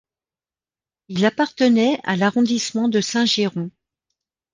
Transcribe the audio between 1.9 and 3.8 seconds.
à l'arrondissement de Saint-Girons.